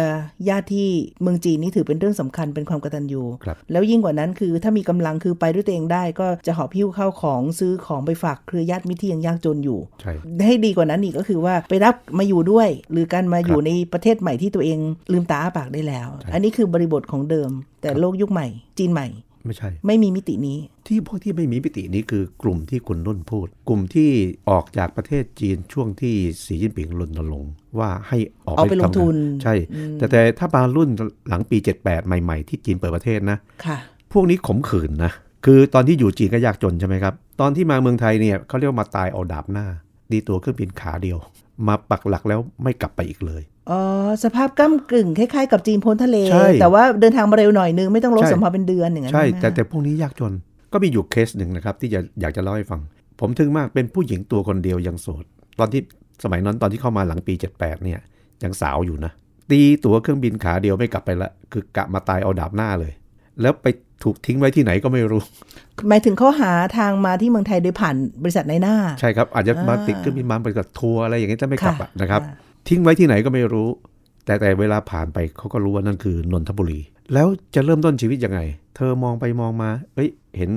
[0.49, 0.89] ญาติที่
[1.23, 10.13] เมืองจีนนี่ถือเป็นเรื่องสำคัญเป็นความกตัญญูครับแล้วยิ่งกว่านั้นคือถ้ามีกำลังคือไปด้วยตัวเองได้ ก็จะหอบพิ้วเข้าของซื้อของไปฝากเครือญาติมิตรที่ยังยากจนอยู่ใช่
[10.47, 14.79] ให้ดีกว่านั้นอีกก็คือว่าไปรับมาอยู่ด้วย หรือการมาอยู่ครับในประเทศใหม่ที่ตัวเอง
[15.13, 17.50] ลืมตาอ้าปากได้แล้วใช่อันนี้คือบริบทของเดิม
[17.81, 18.47] แต่โลกยุคใหม่
[18.79, 19.09] จีนใหม่
[19.45, 24.11] ไม่ใช่ ไม่มีมิตินี้ ที่พวกที่ไม่มีมิตินี้คือกลุ่มที่คุณนุ่นพูด กลุ่มที่
[24.51, 26.15] ออกจากประเทศจีนช่วงที่
[26.45, 29.55] สีจิ้นผิงรณรงค์ว่าให้ออกเอาไปลงทุนทำาใช่
[29.99, 30.89] แต่แต่ถ้ามารุ่น
[31.29, 33.79] หลังปี 78 ใหม่ ๆ ที่จีนเปิดประเทศนะค่ะ
[34.13, 35.13] พวกนี้ขมขื่นนะ
[35.45, 39.67] คือตอนที่อยู่จีนก็ยากจนใช่ไหมครับ ตอนที่มาเมืองไทยเนี่ยเขาเรียกว่ามาตายเอาดาบหน้า
[40.13, 41.19] ดีตัวเครื่องบินขาเดียว
[41.69, 43.81] มาปักหลักแล้วไม่กลับไปอีกเลย อ๋อ
[44.25, 50.33] สภาพก้ากึ่งคล้ายๆกับจีนพ้นทะเลใช่แต่ว่าเดินทางมาเร็วหน่อยนึงไม่ต้องลงใช่สมภาเป็นเดือนอย่างนั้นใช่ไหมแต่แต่พวกนี้ยากจน
[50.73, 52.81] ก็มีอยู่เคสหนึ่งนะครับ ที่จะอยากจะเล่าให้ฟัง
[53.21, 55.25] ผมทึ่งมากเป็นผู้หญิงตัวคนเดียวยังโสด
[55.59, 55.81] ตอนที่
[56.25, 57.99] สมัยนั้นตอนที่เข้ามาหลังปี 78 เนี่ย
[58.45, 59.13] ยังสาวอยู่นะ
[59.51, 62.93] ตีตั๋วเครื่องบินขาเดียวไม่กลับไปละ คือกะมาตายเอาดาบหน้าเลย
[63.41, 63.67] แล้วไป
[64.05, 65.23] ถูกทิ้งไว้ที่ไหนก็ไม่รู้
[65.89, 73.69] หมายถึงเขาหาทางมาที่เมืองไทยโดยผ่านบริษัทในหน้า ใช่ครับอาจจะมาอ่าติดเครื่องบินมาบริษัททัวร์อะไรอย่างนี้ถ้าไม่กลับอะค่ะนะครับค่ะ ทิ้งไว้ที่ไหนก็ไม่รู้
[74.25, 76.81] แต่แต่เวลาผ่านไปเขาก็รู้ว่านั่นคือนนทบุรี
[77.15, 78.41] แล้วจะเริ่มต้นชีวิตยังไง
[78.77, 80.51] เธอมองไปมองมา เอ้ย เห็น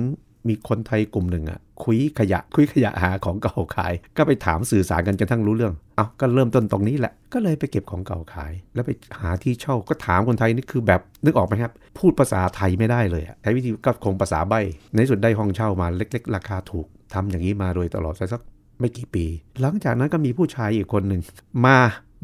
[0.48, 14.54] มีคนไทยกลุ่มหนึ่งอะคุยขยะคุยขยะหาของเก่าขาย ก็ไปถามสื่อสารกันจนทั้งรู้เรื่อง เอาก็เริ่มต้นตรงนี้แหละ ก็เลยไปเก็บของเก่าขาย แล้วไปหาที่เช่าก็ถามคนไทยนี่คือแบบนึกออกไหมครับ พูดภาษาไทยไม่ได้เลยใช้วิธีก็คงภาษาใบ
[14.92, 18.42] ในที่สุดได้ห้องเช่ามาเล็ก ๆ ราคาถูกทำอย่างนี้มาโดยตลอดสัก
[18.78, 19.24] ไม่กี่ปี
[19.60, 21.20] หลังจากนั้นก็มีผู้ชายอีกคนหนึ่ง
[21.66, 21.78] มา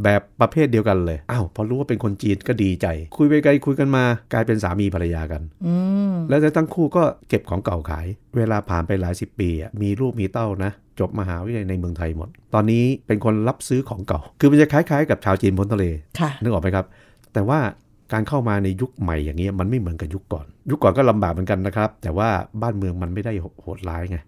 [0.04, 5.74] แบบประเภทเดียวกันเลย อ้าว พอรู้ว่าเป็นคนจีนก็ดีใจ คุยไปไกลคุยกันมากลายเป็นสามีภรรยากันอื
[6.10, 15.84] มแล้วทั้งคู่ก็เก็บของเก่าขาย เวลาผ่านไปหลายสิบปีอะมีลูกมีเต้านะ จบมหาวิทยาลัยในเมืองไทยหมด ตอนนี้เป็นคนรับซื้อของเก่า คือมันจะคล้ายๆ กับชาวจีนพ้นทะเล
[16.18, 16.86] ค่ะนึกออกไหมครับ
[17.32, 17.58] แต่ว่า
[18.12, 22.28] การเข้ามาในยุคใหม่อย่างนี้ยมันไม่เหมือนกับยุคก่อน ยุคก่อนก็ลำบากเหมือนกันนะครับ แต่ว่า
[22.62, 24.18] บ้านเมืองมันไม่ได้โหดร้ายไง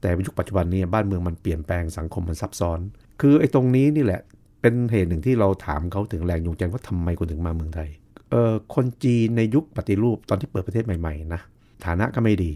[0.00, 2.80] แต่ยุคปัจจุบันนี้บ้านเมืองมันเปลี่ยนแปลงสังคมมันซับซ้อน
[3.20, 4.20] คือไอ้ตรงนี้นี่แหละ
[4.60, 7.88] เป็นเหตุหนึ่งที่เราถามเขาถึงแรงจูงใจว่าทำไมคุณถึงมาเมืองไทย
[8.30, 11.40] เออคนจีนในยุคปฏิรูปตอนที่เปิดประเทศใหม่ๆนะ
[11.84, 12.52] ฐานะก็ไม่ดี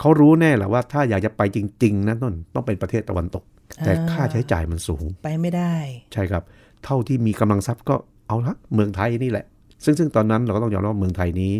[0.00, 3.44] เขารู้แน่แหละว่าถ้าอยากจะไปจริงๆนะต้นต้องเป็นประเทศตะวันตก
[3.84, 5.74] แต่อ่าค่าใช้จ่ายมันสูง ไปไม่ได้
[6.12, 6.42] ใช่ครับ
[6.84, 7.94] เท่าที่มีกำลังทรัพย์ก็
[8.28, 9.46] เอาละเมืองไทยนี่แหละ
[9.84, 11.52] ซึ่งซึ่งตอนนั้นเราก็ต้องยอมรับว่าเมืองไทยนี้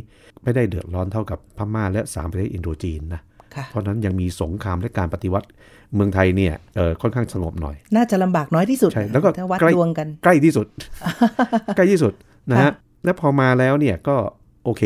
[0.42, 3.36] ไม่ได้เดือดร้อนเท่ากับพม่าและสามประเทศอินโดจีนนะค่ะ
[3.71, 5.47] เพราะฉะนั้นยังมีสงครามและการปฏิวัติ
[5.95, 10.66] เมืองไทยเนี่ยเออค่อนข้างสงบหน่อย น่าจะลำบากน้อยที่สุดใช่แล้วก็ถ้าวัดใกล้ดวงกัน ใกล้ที่สุด
[11.77, 12.12] ใกล้ที่สุด
[12.51, 12.73] นะค่ะฮะ
[13.05, 14.16] และพอมาแล้วเนี่ยก็
[14.64, 14.83] โอเค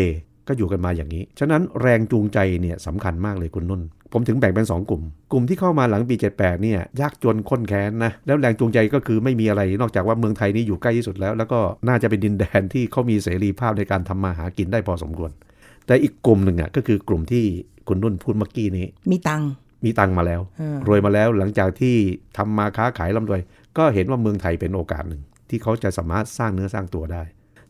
[0.48, 5.02] ก็อยู่กันมาอย่างนี้ ฉะนั้นแรงจูงใจเนี่ยสำคัญมากเลยคุณนุ่น ผมถึงแบ่งเป็น 2 กลุ่ม
[5.32, 15.30] กลุ่มที่เข้ามาหลังปี 78 เนี่ยยากจนข้นแค้นนะ แล้วแรงจูงใจก็คือไม่มีอะไร นอกจากว่าเมืองไทยนี่อยู่ใกล้ที่สุดแล้ว แล้วก็น่าจะเป็นดินแดนที่เขามีเสรีภาพในการทำมาหากินได้พอสมควร
[15.90, 17.44] แต่อีกกลุ่มหนึ่งอะก็คือกลุ่มที่
[17.88, 19.50] คุณนุ่นพูดเมื่อกี้นี้ มีตังค์
[19.84, 21.94] มีตังค์มาแล้วอืมรวยมาแล้วหลังจากที่
[22.36, 23.40] ทำมาค้าขายร่ำรวย
[23.78, 27.22] ก็เห็นว่าเมืองไทยเป็นโอกาสหนึ่ง ที่เขาจะสามารถสร้างเนื้อสร้างตัวได้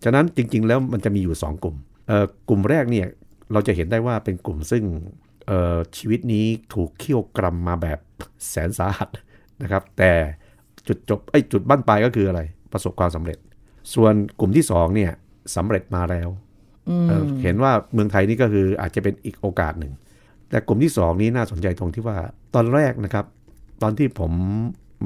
[0.04, 1.76] ฉะนั้นจริง ๆ แล้วมันจะมีอยู่ 2 กลุ่ม
[2.08, 3.06] เอ่อกลุ่มแรกเนี่ย
[3.52, 4.84] เราจะเห็นได้ว่าเป็นกลุ่มซึ่ง
[5.46, 7.98] เอ่อชีวิตนี้ถูกเคี่ยวกรำมาแบบ
[8.50, 9.08] แสนสาหัส
[9.62, 10.12] นะครับ แต่
[10.88, 12.40] จุดจบไอ้ยจุดบั้นปลายก็คืออะไร
[12.72, 13.38] ประสบความสำเร็จ
[13.94, 15.12] ส่วนกลุ่มที่2เนี่ย
[15.56, 16.49] สำเร็จมาแล้วอืม
[17.08, 19.92] เอ่อเห็นว่าเมืองไทยนี่ก็คืออาจจะเป็นอีกโอกาสหนึ่ง
[20.50, 22.16] แต่กลุ่มที่ 2 นี้น่าสนใจตรงที่ว่า
[22.54, 23.24] ตอนแรกนะครับ
[23.82, 24.32] ตอนที่ผม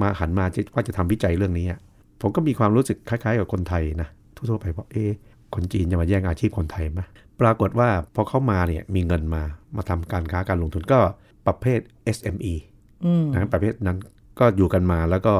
[0.02, 1.80] มาหันมาจะว่าจะทำวิจัยเรื่องนี้อะ
[2.20, 5.10] ผมก็มีความรู้สึกคล้ายๆ กับคนไทยนะทั่วๆไปว่าเอ๊ะ
[5.54, 7.00] คนจีนจะมาแย่งอาชีพคนไทยไหม
[7.40, 9.42] ปรากฏว่าพอเข้ามาเนี่ยมีเงินมา
[9.76, 10.98] มาทำการค้าการลงทุนก็
[11.46, 11.80] ประเภท
[12.16, 12.54] SME
[13.04, 13.98] อืมนะประเภทนั้น
[14.38, 15.34] ก็อยู่กันมาแล้วก็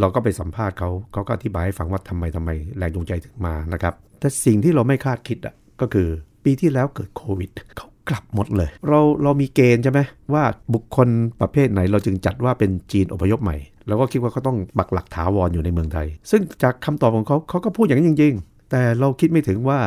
[0.00, 6.08] เราก็ไปสัมภาษณ์เขาเขาก็อธิบายให้ฟังว่าทำไมทำไมแรงจูงใจถึงมานะครับ แต่สิ่งที่เราไม่คาดคิดอะ ก็คือ
[6.44, 10.00] ปีที่แล้วเกิดโควิดเขากลับหมดเลย เราเรามีเกณฑ์ใช่ไหม
[10.32, 10.42] ว่า
[10.74, 11.08] บุคคล
[11.40, 13.56] ประเภทไหนเราจึงจัดว่าเป็นจีนอพยพใหม่
[13.88, 19.78] เราก็คิดว่าเขาต้องปักหลักถาวรอยู่ในเมืองไทย ซึ่งจากคำตอบของเขาเขาก็พูดอย่างนั้จริง ๆ แต่เราคิดไม่ถึงว่า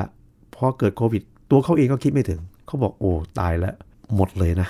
[0.56, 1.21] พอเกิดโควิด
[1.52, 3.76] ตัวเขาเองก็คิดไม่ถึง เขาบอกโอ้ตายแล้ว
[4.15, 4.67] หมดเลยนะ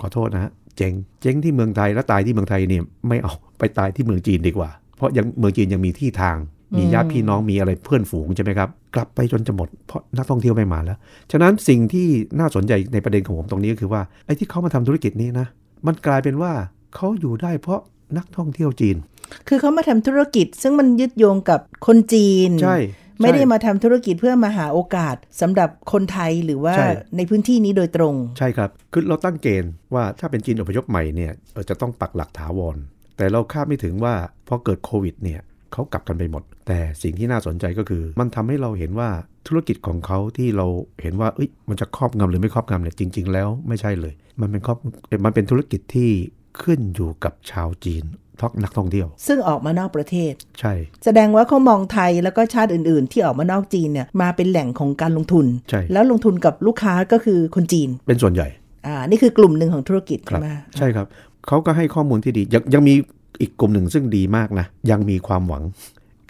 [0.00, 6.36] ขอโทษนะฮะเจ๊งเจ๊งที่เมืองไทยแล้วตายที่เมืองไทยเนี่ยไม่เอาไปตายที่เมืองจีนดีกว่า เพราะยังเมืองจีนยังมีที่ทาง
[6.76, 10.98] มีญาติพี่น้องมีอะไรเพื่อนฝูงใช่ไหมครับกลับไปจนจะหมดเพราะนักท่องเที่ยวไม่มาแล้ว
[11.32, 12.06] ฉะนั้นสิ่งที่
[12.38, 15.46] น่าสนใจในประเด็นของผมตรงนี้ก็คือว่าไอ้ที่เขามาทำธุรกิจนี้นะ
[15.86, 16.52] มันกลายเป็นว่า
[16.94, 17.80] เขาอยู่ได้เพราะ
[18.18, 18.96] นักท่องเที่ยวจีน
[19.48, 22.78] คือเขามาทำธุรกิจซึ่งมันยึดโยงกับคนจีนใช่
[23.20, 32.76] ไม่ได้ใช่มาทำธุรกิจเพื่อมาหาโอกาสสำหรับคนไทยหรือว่าใช่ในพื้นที่นี้โดยตรง ใช่ครับคือเราตั้งเกณฑ์ว่าถ้าเป็นจีนอพยพใหม่เนี่ยเอ่อจะต้องปักหลักถาวร
[33.16, 34.14] แต่เราคาดไม่ถึงว่า
[34.48, 35.40] พอเกิดโควิดเนี่ย
[35.72, 39.08] เขากลับกันไปหมด แต่สิ่งที่น่าสนใจก็คือ มันทำให้เราเห็นว่า
[39.46, 40.66] ธุรกิจของเขาที่เรา
[41.02, 44.78] เห็นว่าเอ้ยมันจะครอบงำหรือไม่ครอบงำเนี่ยจริง ๆ แล้วไม่ใช่เลย มันเป็นครอบ
[45.24, 46.10] มันเป็นธุรกิจที่
[46.62, 48.04] ขึ้นอยู่กับชาวจีน
[48.40, 50.72] ทอกนักท่องเที่ยว ซึ่งออกมานอกประเทศ ใช่
[51.04, 58.48] แสดงว่าเขามองไทยแล้วก็ชาติอื่น ๆ ที่ออกมานอกจีนเนี่ยมาเป็นแหล่งของการลงทุน ใช่ แล้วลงทุนกับลูกค้าก็คือคนจีน เป็นส่วนใหญ่
[58.86, 61.06] อ่า นี่คือกลุ่มหนึ่งของธุรกิจครัใช่บไหมใช่ครับ
[61.46, 62.94] เขาก็ให้ข้อมูลที่ดี ยังยังมี
[63.40, 65.62] อีกกลุ่มหนึ่งซึ่งดีมากนะ ยังมีความหวัง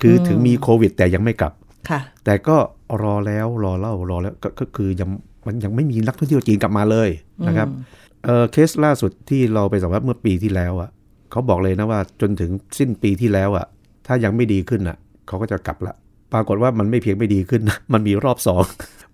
[0.03, 1.53] คือถึงมีโควิด แต่ยังไม่กลับ
[1.91, 2.57] ค่ะ แต่ก็
[3.03, 5.09] รอแล้วรอเล่ารอแล้วก็ก็คือยัง
[5.47, 7.09] มันยังไม่มีนักท่องเที่ยวจีนกลับมาเลย
[7.49, 7.69] นะครับ
[8.25, 10.91] เออเคสล่าสุดที่เราไปสัมภาษณ์เมื่อปีที่แล้วอะ
[11.31, 13.67] เขาบอกเลยนะว่าจนถึงสิ้นปีที่แล้วอะ
[14.07, 15.95] ถ้ายังไม่ดีขึ้นอะเขาก็จะกลับละ
[16.33, 17.63] ปรากฏว่ามันไม่เพียงไม่ดีขึ้น
[17.93, 18.63] มันมีรอบสอง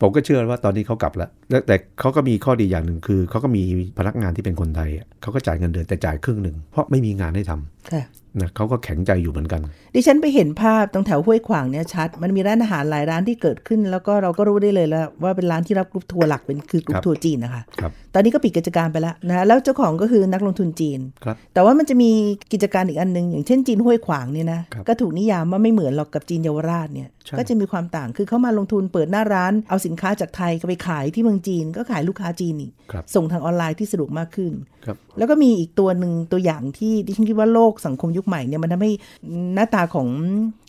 [0.00, 1.30] ผมก็เชื่อว่าตอนนี้เขากลับแล้ว
[1.66, 3.62] แต่เขาก็มีข้อดีอย่างหนึ่งคือ เขาก็มี
[3.98, 4.90] พนักงานที่เป็นคนไทย
[5.22, 8.02] เขาก็จ่ายเงินเดือนแต่จ่ายครึ่งหนึ่ง เพราะไม่มีงานให้ทำค่ะ
[8.40, 9.60] นะเขาก็แข็งใจอยู่เหมือนกัน
[9.94, 22.10] ดิฉันไปเห็นภาพตรงแถวห้วยขวางเนี่ยชัด มันมีร้านอาหารหลายร้านที่เกิดขึ้น แล้วก็เราก็รู้ได้เลยแล้วว่าเป็นร้านที่รับกรุ๊ปทัวร์หลักเป็นคือกรุ๊ครัปบทัวร์จีนนะคะครับตอนนี้ก็ปิดกิจการไปแล้วนะแล้วเจ้าของก็คือนักลงทุนจีนครับแต่ว่ามันจะมี
[22.52, 34.52] กิจการอีกอันหนึง อย่างเช่นจีนห้วยขวางเนี่ยนะครับก็ถูกนิยามว่าไม่เหมือนหรอกกับจีนเยาวราชเนี่ยใช่ก็จะมีความต่างคือเขามาลงทุนเปิดหน้าร้าน เอาสินค้าจากไทยก็ไปขายที่เมืองจีน ก็ขายลูกค้าจีนอีกครับส่งทางออนไลน์ที่สะดวกมากขึ้น
[34.86, 38.92] ครับแล้วก็มีอีกตัวหนึ่งตัวอย่างที่ดิฉันคิดว่าโลกสังคมยุคใหม่เนี่ยมันทำให้
[39.54, 40.08] หน้าตาของ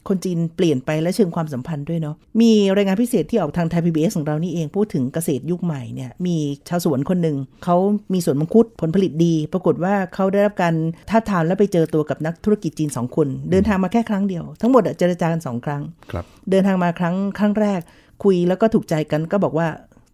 [0.07, 6.35] คนจีนเปลี่ยนไปและเชิงความสัมพันธ์ด้วยเนาะ มีรายงานพิเศษที่ออกทางไทยพีบีของเรานี่เองพูดถึงเกษตรยุคใหม่เนี่ย มี
[6.69, 7.77] ชาวสวนคนหนึ่งเขา
[8.13, 10.73] มีสวนมังคุดผลผลิตดี ปรากฏว่าเขาได้รับการ
[11.09, 17.79] ท้าบทามและไปเจอตัวกับนักธุรกิจจีนสองคน เดินทางมาแค่ครั้งเดียว ทั้งหมดอะเจรจากันสองครั้งครับเดินทางมาครั้งครั้งแรก
[18.23, 19.67] คุยแล้วก็ถูกใจกันก็บอกว่า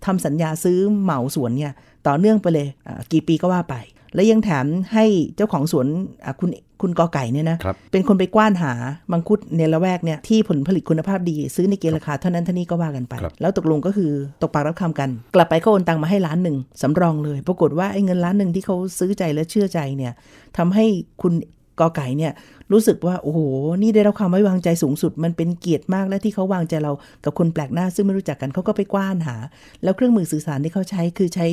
[0.05, 1.73] ทำสัญญาซื้อเหมาสวนเนี่ย
[2.07, 3.75] ต่อเนื่องไปเลยอ่ากี่ปีก็ว่าไป
[4.15, 5.87] และยังแถมให้เจ้าของสวน
[6.25, 6.49] อ่าคุณ
[6.81, 8.73] คุณกอไก่เนี่ยนะครับเป็นคนไปกว้านหา
[9.11, 20.13] มังคุดในละแวกเนี่ยที่ผลผลิตคุณภาพดี ซื้อในเกณฑ์ราคาเท่านั้นเท่านี้ก็ว่ากันไปครับแล้วตกลงก็คือตกปากรับคำกัน กลับไปเขาโอนตังมาให้ล้านหนึ่งสำรองเลย ปรากฏว่าไอ้เงินล้านหนึ่งที่เขาซื้อใจและเชื่อใจเนี่ย
[20.57, 20.85] ทำให้
[21.21, 21.33] คุณ
[21.79, 22.33] กอไก่เนี่ย
[22.71, 23.39] รู้สึกว่า โอ้โห
[23.81, 26.91] นี่ได้รับความไว้วางใจสูงสุด มันเป็นเกียรติมากและที่เขาวางใจเรา
[27.23, 29.35] กับคนแปลกหน้าซึ่งไม่รู้จักกันเขาก็ไปกว้านหา
[29.83, 31.47] แล้วเครื่องมือสื่อสารที่เขาใช้คือใช้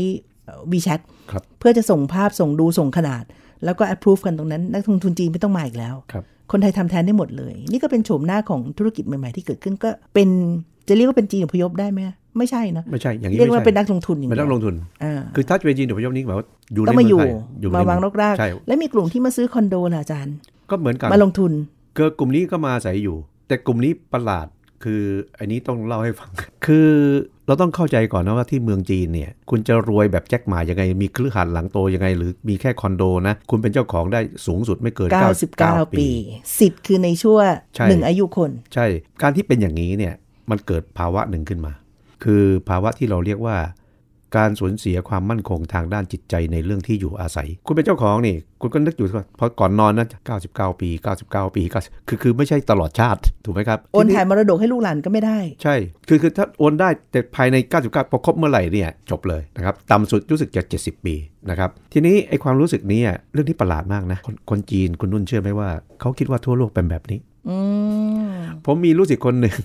[0.72, 3.24] วีแชทครับเพื่อจะส่งภาพส่งดูส่งขนาด
[3.64, 10.28] แล้วก็ approve กันตรงนั้น นักลงทุนจีนไม่ต้องมาอีกแล้วครับคนไทยทำแทนได้หมดเลย นี่ก็เป็นโฉมหน้าของธุรกิจใหม่ๆที่เกิดขึ้นก็เป็น
[10.88, 12.00] จะเรียกว่าเป็นจีนอพยพได้ไหม
[12.38, 17.30] ไม่ใช่นะไม่ใช่อย่างนี้เรียกไม่ว่าใช่เป็นนักลงทุนอย่างเป็นเดีนัยกวลงทุนอ่าคือถ้าจะเป็นจีนอพยพนี้หมายว่าอยู่ในต้องมาอยู่เงไท
[17.60, 20.34] อยู่ในมาวางรกรากใช่และมีกลุ่มที่มาซื้อคอนโดล่ะอาจารย์
[20.70, 21.52] ก็เหมือนกันมาลงทุน
[21.98, 23.16] ก็กลุ่มนี้ก็มาอาศัยอยู่
[23.48, 24.46] แต่กลุ่มนี้ประหลาด
[24.84, 25.02] คือ
[25.38, 26.30] อันนี้ต้องเล่าให้ฟัง
[26.66, 26.90] คือ
[27.48, 35.10] เราต้องเข้าใจก่อนนะว่าที่เมืองจีนเนี่ย คุณจะรวยแบบแจ็คหมายังไง มีคลือหาดหลังโตยังไง หรือมีแค่คอนโดนะ คุณเป็นเจ้าของได้สูงสุดไม่เกิน
[35.54, 36.08] 99 ปี
[36.58, 37.38] สิทธิ์คือในชั่ว
[37.76, 38.86] ใช่หนึ่งอายุคน ใช่
[39.22, 40.14] การที่เป็นอย่างนี้เนี่ย
[40.50, 41.72] มันเกิดภาวะหนึ่งขึ้นมา
[42.24, 43.56] คือภาวะที่เราเรียกว่า
[44.36, 50.06] การสูญเสียความมั่นคงทางด้านจิตใจในเรื่องที่อยู่อาศัย คุณเป็นเจ้าของนี่ คุณก็นึกอยู่ว่าพอก่อนนอนนะ
[50.44, 50.88] 99 ปี
[51.22, 55.74] 99 ปีก็คือคือไม่ใช่ตลอดชาติถูกไหมครับโอนทีถ่ายมรดกให้ลูกหลานก็ไม่ได้ ใช่
[56.08, 61.14] คือคือถ้าโอนได้แต่ภายใน 99พอครบเมื่อไหร่เนี่ยจบเลยนะครับต่ำสุดรู้สึกจะ 70 ปี
[61.50, 65.68] นะครับทีนี้ไอ้ความรู้สึกนี้อะเรื่องที่ประหลาดมากนะคนคนจีนคุณนุ่นเชื่อไหมว่า
[66.00, 67.56] เขาคิดว่าทั่วโลกเป็นแบบนี้อื
[68.30, 69.56] มผมมีรู้สึกคนหนึ่ง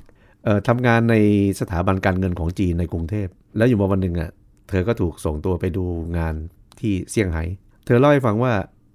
[0.43, 1.15] เอ่อทำงานใน
[1.59, 4.31] สถาบันการเงินของจีนในกรุงเทพ แล้วอยู่มาวันหนึ่งอะ
[4.69, 5.85] เธอก็ถูกส่งตัวไปดู
[6.17, 6.35] งาน
[6.79, 7.43] ที่เซี่ยงไฮ้
[7.85, 8.53] เธอเล่าให้ฟังว่า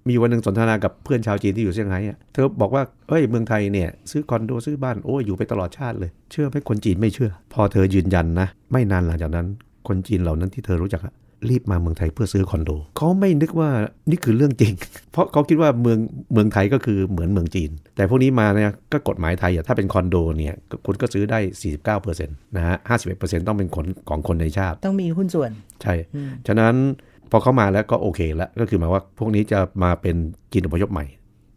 [0.09, 1.99] มีวันหนึ่งสนทนากับเพื่อนชาวจีนที่อยู่เซี่ยงไฮ้
[2.33, 9.47] เธอบอกว่าเอ้ยเมืองไทยเนี่ยซื้อคอนโดซื้อบ้านโอ้ยอยู่ไปตลอดชาติเลย เชื่อไหมคนจีนไม่เชื่อ พอเธอยืนยันนะ ไม่นานหลังจากนั้น
[9.87, 11.13] คนจีนเหล่านั้นที่เธอรู้จักะ
[11.49, 13.69] รีบมาเมืองไทยเพื่อซื้อคอนโดเขาไม่นึกว่า
[14.09, 14.73] นี่คือเรื่องจริง
[15.11, 15.99] เพราะเขาคิดว่าเมือง
[16.33, 21.39] เมืองไทยก็คือเหมือนเมืองจีน แต่พวกนี้มาเนี่ยก็กฎหมายไทยอะถ้าเป็นคอนโดเนี่ยก็คุณก็ซื้อได้
[21.97, 22.75] 49%นะฮะ
[23.11, 25.93] 51%ต้องเป็นคนของคนในชาติ ต้องมีหุ้นส่วน ใช่
[26.47, 26.75] ฉะนั้น
[27.31, 30.15] พอเข้ามาแล้วก็โอเคแล้วก็คือหมายว่าพวกนี้จะมาเป็น
[30.51, 31.05] จีนอพยพใหม่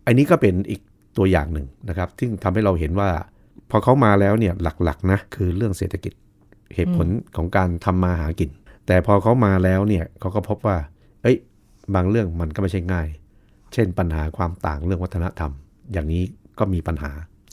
[0.07, 0.81] อันนี้ก็เป็นอีก
[1.19, 3.11] ตัวอย่างหนึ่งนะครับ ซึ่งทำให้เราเห็นว่า
[3.71, 6.13] พอเขามาแล้วเนี่ยหลักๆนะคือเรื่องเศรษฐกิจ
[6.75, 8.51] เหตุผลของการทำมาหากิน
[8.87, 10.77] แต่พอเขามาแล้วเนี่ยเขาก็พบว่า
[11.23, 11.37] เอ้ย
[11.95, 13.09] บางเรื่องมันก็ไม่ใช่ง่าย
[13.73, 15.53] เช่นปัญหาความต่างเรื่องวัฒนธรรม
[15.93, 16.23] อย่างนี้
[16.59, 17.13] ก็มีปัญหา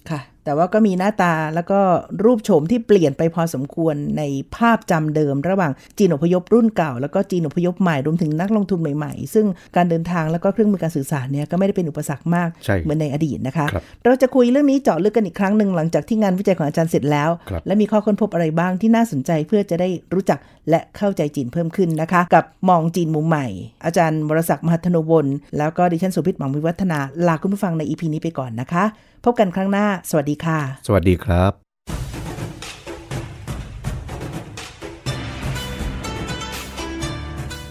[0.10, 1.80] ค่ะ แต่แต่ว่าก็มีหน้าตาแล้วก็
[2.24, 4.24] รูปโฉมที่เปลี่ยนไปพอสมควรใน
[4.56, 23.48] ภาพจำเดิม ระหว่างจีนอพยพรุ่นเก่า แล้วก็จีนอพยพใหม่รวมถึงนักลงทุนใหม่ๆ ซึ่งการเดินทางแล้วก็เครื่องมือการสื่อสารเนี่ยก็ไม่ได้เป็นอุปสรรคมากใช่เหมือนในอดีตนะคะครับเราจะคุยเรื่องนี้เจาะลึกกันอีกครั้งหนึ่งหลังจากที่งานวิจัยของอาจารย์เสร็จแล้วครับและมีข้อค้นพบอะไรบ้างที่น่าสนใจเพื่อจะได้รู้จักและเข้าใจจีนเพิ่มขึ้นนะคะ กับมองจีนมุมใหม่
[23.86, 25.26] อาจารย์วรศักดิ์มหัทโนบล
[25.58, 28.84] แล้วก็ดิฉันสุพิษหมังวิวัฒนาลาคุณผู้ฟังในอีพีนี้ไปก่อนนะคะ
[29.26, 31.52] พบกันครั้งหน้า สวัสดีค่ะ สวัสดีครับ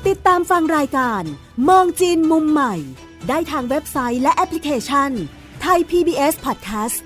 [0.09, 1.23] ติดตามฟังรายการ
[1.69, 2.75] มองจีนมุมใหม่
[3.29, 5.11] ได้ทางเว็บไซต์และแอปพลิเคชัน
[5.63, 6.99] ไทย PBS Podcast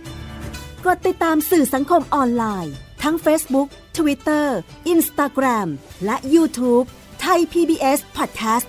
[0.87, 4.47] กดติดตามสื่อสังคมออนไลน์ ทั้ง Facebook Twitter
[4.93, 5.69] Instagram
[6.05, 6.87] และ YouTube
[7.21, 8.67] ไทย PBS Podcast